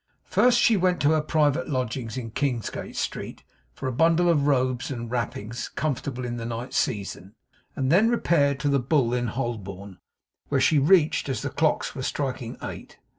First, 0.25 0.57
she 0.57 0.77
went 0.77 0.99
to 1.01 1.11
her 1.11 1.21
private 1.21 1.69
lodgings 1.69 2.17
in 2.17 2.31
Kingsgate 2.31 2.95
Street, 2.95 3.43
for 3.75 3.87
a 3.87 3.91
bundle 3.93 4.29
of 4.29 4.47
robes 4.47 4.89
and 4.89 5.11
wrappings 5.11 5.69
comfortable 5.69 6.25
in 6.25 6.37
the 6.37 6.43
night 6.45 6.73
season; 6.73 7.35
and 7.75 7.91
then 7.91 8.09
repaired 8.09 8.59
to 8.61 8.67
the 8.67 8.79
Bull 8.79 9.13
in 9.13 9.27
Holborn, 9.27 9.99
which 10.49 10.63
she 10.63 10.79
reached 10.79 11.29
as 11.29 11.43
the 11.43 11.51
clocks 11.51 11.93
were 11.93 12.01
striking 12.01 12.57
eight. 12.63 12.97